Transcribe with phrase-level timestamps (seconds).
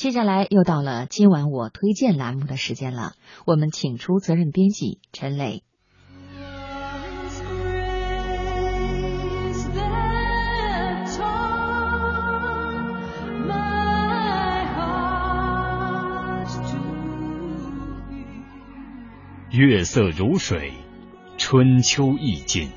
[0.00, 3.12] 接下来又到了今晚我推荐栏目的时间了，
[3.44, 5.62] 我们请出责任编辑陈磊。
[19.50, 20.72] 月色如水，
[21.36, 22.70] 春秋意境，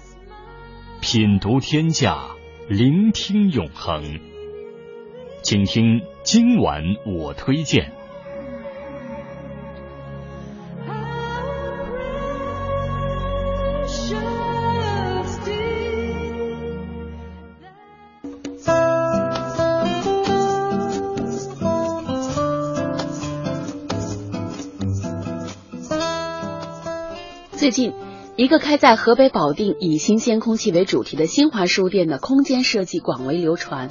[0.99, 2.31] 品读天下，
[2.67, 4.19] 聆听永恒。
[5.41, 7.91] 请听今晚我推荐。
[27.51, 27.93] 最近，
[28.35, 33.89] 一个开在河北保定以新鲜空气为主题的新华书店的空间设计广为流传。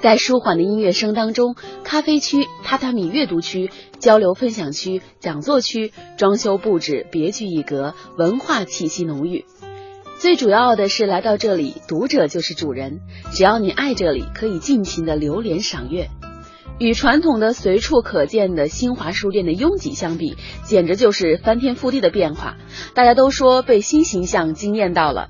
[0.00, 9.44] 在舒缓的音乐声当中，咖啡区、榻榻米阅读区、交流分享区、讲座区装修布置别具一格，文化气息浓郁。
[10.16, 13.00] 最主要的是，来到这里，读者就是主人。
[13.32, 16.08] 只要你爱这里，可以尽情的流连赏阅。
[16.78, 22.56] 与传统的随处可见的新华书店的拥挤相比，简直就是翻天覆地的变化。
[22.94, 25.28] 大家都说被新形象惊艳到了。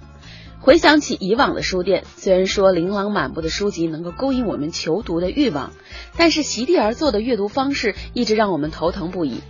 [0.61, 5.73] 回想起以往的书店，虽然说琳琅满目的书籍能够勾引我们求读的欲望，
[6.17, 9.41] 但是席地而坐的阅读方式一直让我们头疼不已。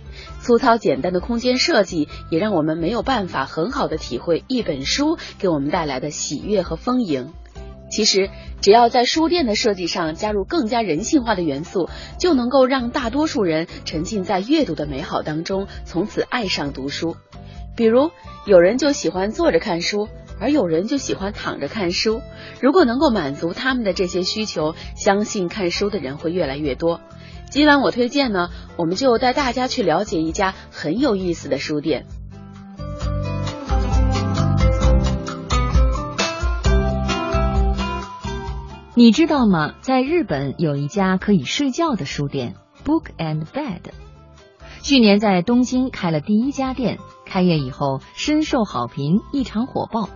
[0.41, 7.31] 粗糙简单的空间设计也让我们没有办法很好的体会一本书给我们带来的喜悦和丰盈。
[7.93, 17.15] 其实，只要在书店的设计上加入更加人性化的元素，就能够让大多数人沉浸在阅读的美好当中，从此爱上读书。
[17.77, 18.09] 比如，
[18.47, 20.07] 有人就喜欢坐着看书，
[20.39, 22.21] 而有人就喜欢躺着看书。
[22.59, 26.99] 如果能够满足他们的这些需求，相信看书的人会越来越多。
[27.51, 32.07] 今晚我推荐呢，我们就带大家去了解一家很有意思的书店。
[38.95, 39.73] 你知道吗？
[39.81, 42.53] 在日本有一家可以睡觉的书店
[42.85, 43.79] ，Book and Bed。
[44.83, 50.09] 去年在东京开了第一家店，开业以后深受好评，异常火爆。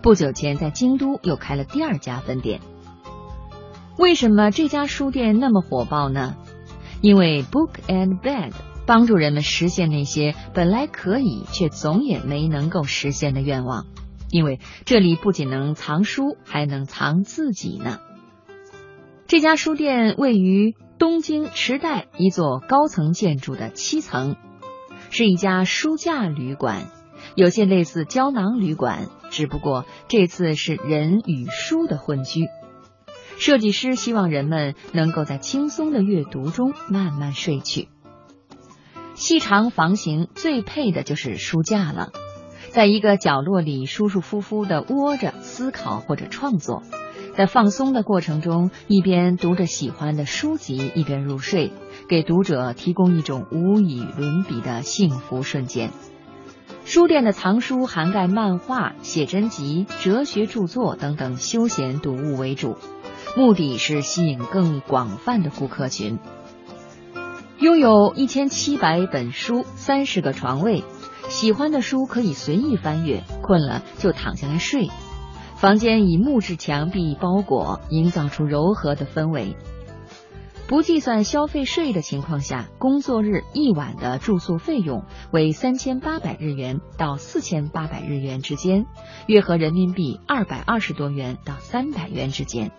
[0.00, 2.60] 不久前在京都又开了第二家分店。
[3.98, 6.36] 为什么这家书店那么火爆呢？
[7.00, 8.52] 因为 Book and Bed
[8.86, 13.86] 帮助人们实现那些本来可以却总也没能够实现的愿望。
[14.30, 17.98] 因为这里不仅能藏书，还能藏自己呢。
[19.30, 24.34] 这家书店位于东京池袋一座高层建筑的七层，
[25.10, 26.90] 是一家书架旅馆，
[27.36, 32.48] 有些类似胶囊旅馆，只不过这次是人与书的混居。
[33.38, 37.88] 设计师希望人们能够在轻松的阅读中慢慢睡去。
[39.14, 42.08] 细长房型最配的就是书架了，
[42.70, 46.82] 在一个角落里舒舒服服的窝着思考或者创作。
[47.36, 51.72] 在放松的过程中，一边读着喜欢的书籍，一边入睡，
[52.08, 55.90] 给读者提供一种无与伦比的幸福瞬间。
[56.84, 62.76] 书店的藏书涵盖漫画、写真集、哲学著作等等休闲读物为主，
[63.36, 66.18] 目的是吸引更广泛的顾客群。
[67.58, 70.82] 拥有一千七百本书，三十个床位，
[71.28, 74.90] 喜欢的书可以随意翻阅，困了就躺下来睡。
[75.60, 79.58] 房间以木质墙壁包裹，营造出柔和的氛围。
[80.66, 88.86] 不计算消费税的情况下，工作日一晚的住宿费用为三千八百日元到四千八百日元之间，
[89.26, 92.70] 约合人民币二百二十多元到三百元之间。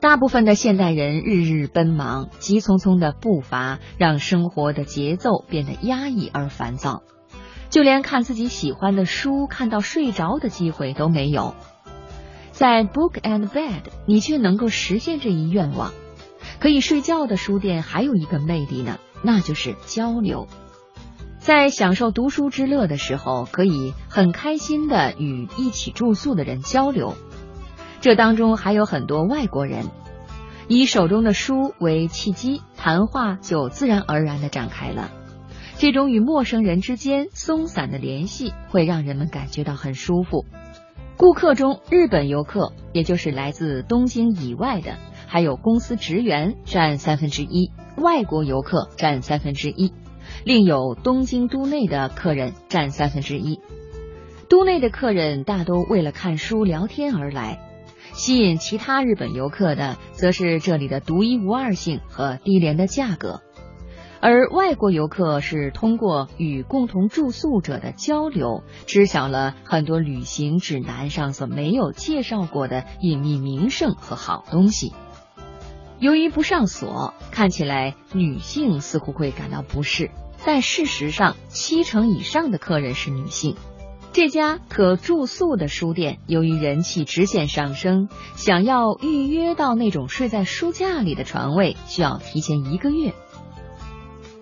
[0.00, 7.02] 大部分的现代人日日奔忙，急匆匆的步伐让生活的节奏变得压抑而烦躁。
[7.70, 11.54] 就连看自己喜欢的书看到睡着的机会都没有，
[12.50, 15.92] 在 Book and Bed，你却能够实现这一愿望。
[16.60, 20.48] 可以睡觉的书店还有一个魅力呢，那就是交流。
[21.38, 27.14] 在享受读书之乐的时候，可以很开心的与一起住宿的人交流。
[28.00, 29.86] 这当中还有很多外国人，
[30.68, 35.10] 以手中的书为契机，谈话就自然而然的展开了。
[35.78, 40.44] 这种与陌生人之间松散的联系会让人们感觉到很舒服。
[41.16, 44.96] 顾客中，日本游客，也就是来自东京以外的，
[45.28, 49.92] 还有公司职员占三分之一，外国游客占三分之一，
[50.44, 53.60] 另有东京都内的客人占三分之一。
[54.48, 57.60] 都内的客人大都为了看书聊天而来，
[58.14, 63.42] 吸引其他日本游客的，则是这里的独一无二性和低廉的价格。
[64.20, 74.92] 而外国游客是通过与共同住宿者的交流，知晓了很多旅行指南上所没有介绍过的隐秘名胜和好东西。
[76.00, 80.10] 由于不上锁，看起来女性似乎会感到不适，
[80.44, 83.56] 但事实上七成以上的客人是女性。
[84.12, 93.12] 这家可住宿的书店由于人气直线上升，想要预约到那种睡在书架里的床位，需要提前一个月。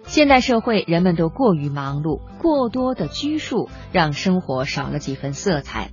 [0.06, 5.90] 现代社会，人们都过于忙碌，过多的拘束让生活少了几分色彩。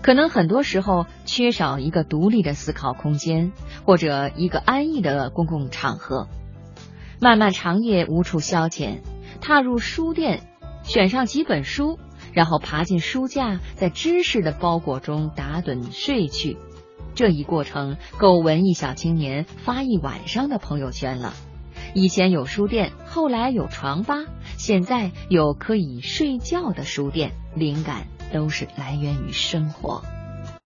[0.00, 3.52] 可能很多时候缺少一个独立的思考空间，
[3.84, 6.28] 或者一个安逸的公共场合。
[7.20, 9.00] 漫漫长夜无处消遣，
[9.40, 10.48] 踏入书店，
[10.82, 11.98] 选上几本书，
[12.32, 16.56] 然后爬进书架，在知识的包裹中打盹睡去。
[17.14, 21.34] 这一过程够文艺小青年发一晚上的朋友圈了。
[21.98, 24.26] 以前有书店，后来有床吧，
[24.58, 27.32] 现在有可以睡觉的书店。
[27.54, 30.02] 灵感都是来源于生活。